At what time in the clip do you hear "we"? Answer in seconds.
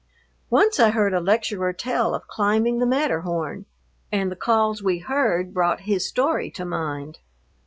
4.81-4.97